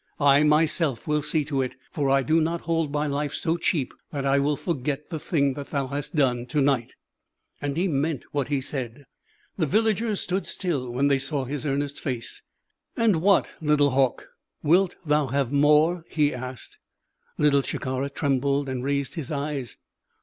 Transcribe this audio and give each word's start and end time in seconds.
I, 0.19 0.41
myself, 0.41 1.07
will 1.07 1.21
see 1.21 1.45
to 1.45 1.61
it, 1.61 1.75
for 1.91 2.09
I 2.09 2.23
do 2.23 2.41
not 2.41 2.61
hold 2.61 2.91
my 2.91 3.05
life 3.05 3.35
so 3.35 3.55
cheap 3.55 3.93
that 4.09 4.25
I 4.25 4.39
will 4.39 4.55
forget 4.57 5.11
the 5.11 5.19
thing 5.19 5.53
that 5.53 5.67
thou 5.67 5.85
hast 5.85 6.15
done 6.15 6.47
to 6.47 6.59
night." 6.59 6.95
And 7.61 7.77
he 7.77 7.87
meant 7.87 8.23
what 8.31 8.47
he 8.47 8.61
said. 8.61 9.05
The 9.57 9.67
villagers 9.67 10.19
stood 10.19 10.47
still 10.47 10.89
when 10.89 11.07
they 11.07 11.19
saw 11.19 11.45
his 11.45 11.67
earnest 11.67 11.99
face. 11.99 12.41
"And 12.97 13.17
what, 13.17 13.51
little 13.61 13.91
hawk, 13.91 14.27
wilt 14.63 14.95
thou 15.05 15.27
have 15.27 15.51
more?" 15.51 16.03
he 16.09 16.33
asked. 16.33 16.79
Little 17.37 17.61
Shikara 17.61 18.09
trembled 18.09 18.67
and 18.67 18.83
raised 18.83 19.13
his 19.13 19.31
eyes. 19.31 19.77